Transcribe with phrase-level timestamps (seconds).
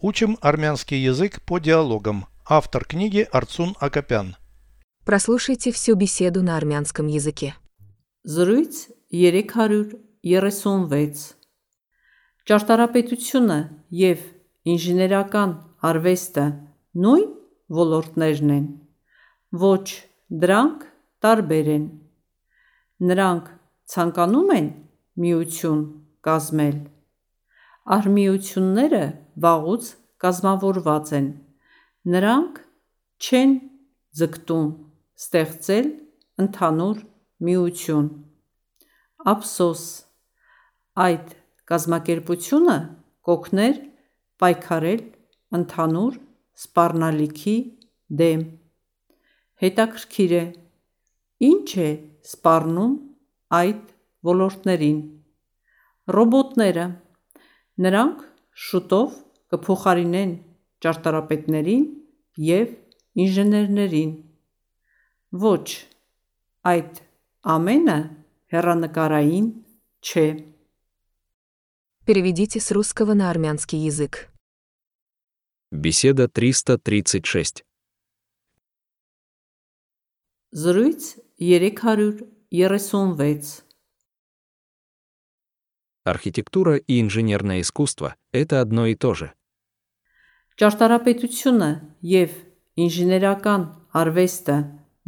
[0.00, 2.26] Учим армянский язык по диалогам.
[2.48, 4.36] Автор книги Арцун Акопян.
[5.04, 7.56] Прослушайте всю беседу на армянском языке.
[8.22, 11.34] Զրույց 336
[12.46, 13.58] Ճարտարապետությունը
[13.90, 14.22] եւ
[14.70, 15.56] ինժեներական
[15.90, 16.46] արվեստը
[16.94, 17.34] նույն
[17.78, 18.66] ոլորտներն են։
[19.50, 20.86] Ոչ, դրանք
[21.26, 21.90] տարբեր են։
[23.02, 23.50] Նրանք
[23.90, 24.70] ցանկանում են
[25.18, 25.82] միություն
[26.22, 26.78] կազմել։
[27.88, 29.04] Արմիությունները
[29.42, 29.86] վաղուց
[30.22, 31.28] կազմավորված են։
[32.14, 32.58] Նրանք
[33.24, 33.54] չեն
[34.20, 34.68] ձգտում
[35.22, 35.88] ստեղծել
[36.44, 37.00] ընդհանուր
[37.48, 38.10] միություն։
[39.32, 39.84] Ափսոս,
[41.06, 41.32] այդ
[41.72, 42.76] կազմակերպությունը
[43.28, 43.80] կօգներ
[44.42, 45.02] պայքարել
[45.58, 46.20] ընդհանուր
[46.62, 47.56] սպառնալիքի
[48.20, 48.46] դեմ։
[49.64, 50.44] Հետաքրքիր է,
[51.48, 51.90] ի՞նչ է
[52.28, 52.94] սպառնում
[53.58, 53.84] այդ
[54.28, 54.98] ոլորտներին։
[56.18, 56.86] Ռոբոտները։
[57.83, 59.15] Նրանք շուտով
[59.53, 60.33] կփոխարինեն
[60.83, 61.85] ճարտարապետներին
[62.47, 62.73] եւ
[63.23, 64.11] ինժեներներին։
[65.43, 65.67] Ոչ,
[66.69, 67.01] այդ
[67.55, 67.97] ամենը
[68.53, 69.47] հեռանկարային
[70.05, 70.27] չէ։
[72.05, 74.29] Переведите с русского на армянский язык.
[75.71, 77.63] Беседа 336.
[80.51, 83.63] Զրույց 336
[86.07, 89.33] Архитектура и инженерное искусство – это одно и то же.
[90.59, 91.69] Ճարտարապետությունը
[92.05, 92.33] եւ
[92.77, 93.63] ինժեներական
[93.97, 94.57] արվեստը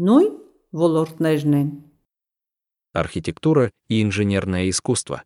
[0.01, 0.31] նույն
[0.73, 1.69] ոլորտներն են։
[2.97, 5.21] Архитектура и инженерное искусство.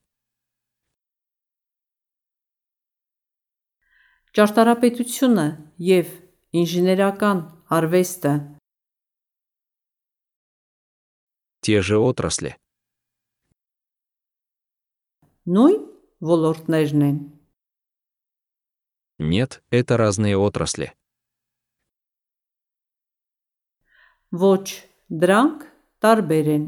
[4.36, 6.12] Ճարտարապետությունը եւ
[6.52, 8.34] ինժեներական արվեստը
[11.62, 12.56] Те же отрасли.
[15.50, 15.82] նույն
[16.22, 17.18] ոլորտներն են։
[19.20, 20.94] Нет, это разные отрасли.
[24.32, 25.66] Ոչ, դրանք
[26.00, 26.66] տարբեր են։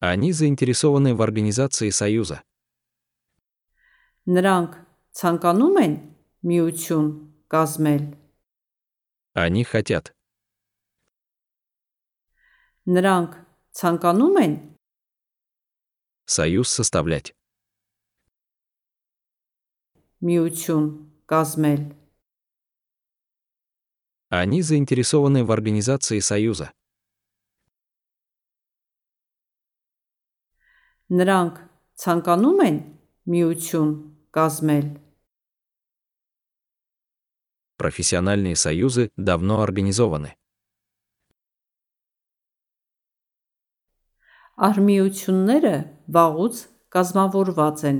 [0.00, 2.42] Они заинтересованы в организации союза.
[4.26, 4.72] Նրանք
[5.14, 5.94] ցանկանում են
[6.42, 7.08] միություն
[7.52, 8.02] կազմել։
[9.34, 10.14] Они хотят.
[12.86, 13.32] Նրանք
[13.76, 14.69] ցանկանում են
[16.30, 17.34] Союз составлять.
[20.26, 20.86] միություն
[21.28, 21.80] կազմել։
[24.28, 26.72] Они заинтересованы в организации союза.
[31.08, 31.54] Նրանք
[32.02, 32.78] ցանկանում են
[33.30, 33.92] միություն
[34.32, 34.86] կազմել։
[37.76, 40.34] Профессиональные союзы давно организованы.
[44.60, 45.74] Արմիությունները
[46.08, 46.60] վաղուց
[46.94, 47.98] կազմավորված են։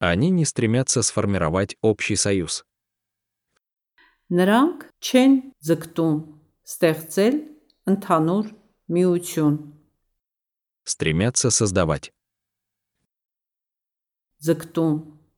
[0.00, 2.64] Они не стремятся сформировать общий союз.
[4.30, 5.32] Նրանք չեն
[5.66, 6.18] ձգտում
[6.70, 7.36] ստեղծել
[7.90, 8.46] ընդհանուր
[8.94, 9.56] միություն։
[10.86, 12.14] Стремятся создавать.
[14.40, 14.94] Ձգտում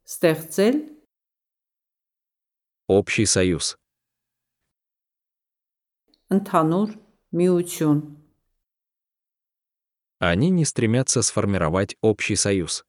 [0.06, 0.76] ստեղծել
[2.88, 3.76] Общий союз.
[6.32, 6.90] ընդհանուր
[7.32, 8.00] միություն։
[10.18, 12.84] Они не стремятся сформировать общий союз.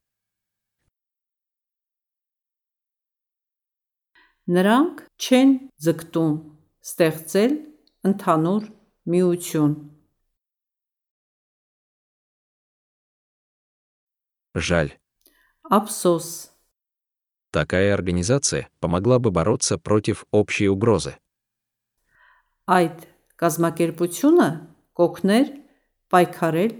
[4.46, 6.34] Նրանք չեն ձգտում
[6.84, 7.54] ստեղծել
[8.10, 8.64] ընդհանուր
[9.14, 9.74] միություն։
[14.56, 14.92] Жаль.
[15.72, 16.52] Ափսոս,
[17.54, 21.18] Такая организация помогла бы бороться против общей угрозы.
[22.68, 23.08] այդ
[23.42, 24.48] կազմակերպությունը
[25.00, 25.48] կօգներ
[26.14, 26.74] պայքարել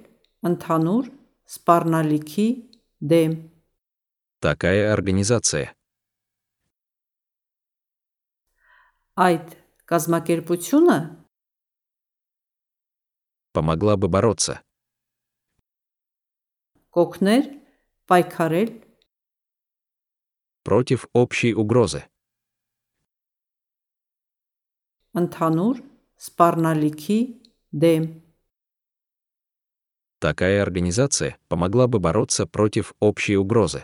[0.50, 1.10] ընդհանուր
[1.54, 2.48] սպառնալիքի
[3.14, 3.34] դեմ։
[4.44, 5.74] Такая организация
[9.14, 9.52] Այդ
[9.90, 11.00] կազմակերպությունը
[13.54, 14.62] помогла бы бороться
[16.94, 17.44] կօգներ
[18.10, 18.70] պայքարել
[20.64, 22.08] против общей угрозы.
[25.14, 25.82] ընդհանուր
[26.20, 27.20] սպառնալիքի
[27.74, 28.06] դեմ։
[30.24, 33.84] Такая организация помогла бы бороться против общей угрозы.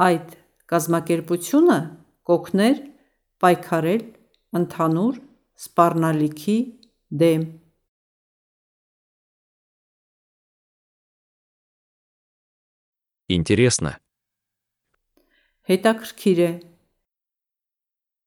[0.00, 0.36] Այդ
[0.72, 1.78] կազմակերպությունը
[2.28, 2.76] կօգներ
[3.40, 4.04] պայքարել
[4.60, 5.18] ընդհանուր
[5.60, 6.58] սպառնալիքի
[7.22, 7.42] դեմ։
[13.30, 13.98] Интересно,
[15.68, 16.50] Հետաքրքիր է,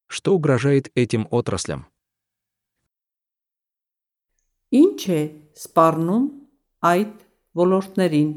[0.08, 1.90] что угрожает этим отраслям?
[4.74, 5.22] Ինչ է
[5.58, 6.26] սպառնում
[6.82, 7.14] այդ
[7.58, 8.32] ոլորտներին։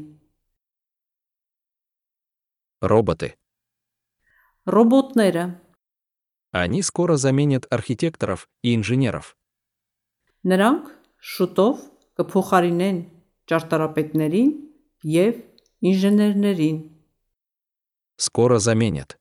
[2.81, 3.33] Роботы.
[4.67, 5.45] Ռոբոտները
[6.51, 9.35] Они скоро заменят архитекторов и инженеров.
[10.47, 10.83] նրանք
[11.19, 11.79] շուտով
[12.19, 12.99] կփոխարինեն
[13.51, 14.51] ճարտարապետներին
[15.13, 15.41] եւ
[15.91, 16.77] ինժեներներին։
[18.21, 19.17] Скоро заменят.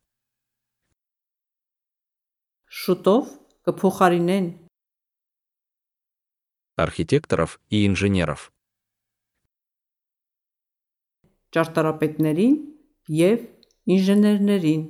[2.67, 3.25] Շուտով
[3.67, 4.47] կփոխարինեն
[6.77, 8.53] Архитекторов и инженеров.
[11.57, 12.57] ճարտարապետներին
[13.17, 13.45] եւ
[13.97, 14.83] ինժեներներին։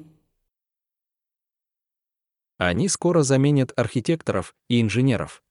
[2.58, 5.42] Они скоро заменят архитекторов и инженеров.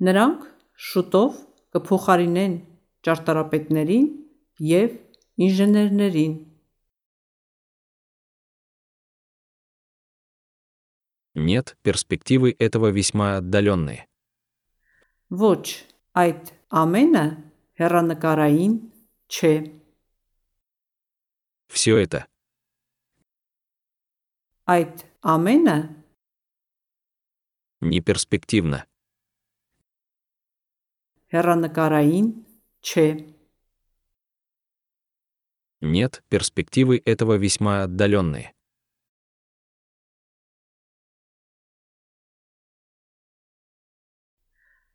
[0.00, 0.46] Նրանք
[0.88, 1.32] շուտով
[1.74, 2.54] կփոխարինեն
[3.06, 4.06] ճարտարապետներին
[4.60, 4.96] եւ
[5.40, 6.38] ինժեներներին։
[11.40, 14.06] Нет, перспективы этого весьма отдаленные.
[15.30, 15.86] Ոչ,
[16.18, 17.26] այդ ամենը
[17.78, 18.74] հերանեկարային
[19.30, 19.54] չէ։
[21.70, 22.26] Все это
[24.70, 25.78] Այդ ամենը
[27.80, 28.86] неперспективно.
[31.30, 32.26] հերանեկարային
[32.84, 33.34] չէ։
[35.80, 38.52] Нет, перспективы этого весьма отдаленные.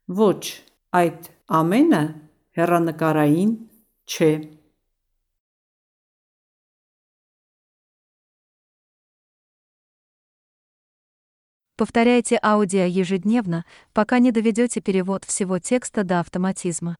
[0.06, 0.62] Ոչ,
[0.94, 2.02] այդ ամենը
[2.54, 3.54] հերանեկարային
[4.06, 4.31] չէ։
[11.75, 16.96] Повторяйте аудио ежедневно, пока не доведете перевод всего текста до автоматизма.